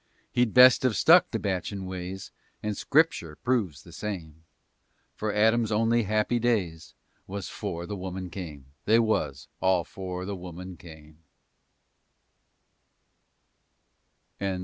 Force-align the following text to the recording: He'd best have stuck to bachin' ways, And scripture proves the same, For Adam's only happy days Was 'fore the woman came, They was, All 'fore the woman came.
He'd 0.31 0.51
best 0.51 0.81
have 0.81 0.95
stuck 0.95 1.29
to 1.29 1.37
bachin' 1.37 1.85
ways, 1.85 2.31
And 2.63 2.75
scripture 2.75 3.35
proves 3.35 3.83
the 3.83 3.91
same, 3.91 4.45
For 5.13 5.31
Adam's 5.31 5.71
only 5.71 6.01
happy 6.05 6.39
days 6.39 6.95
Was 7.27 7.49
'fore 7.49 7.85
the 7.85 7.95
woman 7.95 8.31
came, 8.31 8.65
They 8.85 8.97
was, 8.97 9.47
All 9.59 9.83
'fore 9.83 10.25
the 10.25 10.35
woman 10.35 10.75
came. 10.75 11.19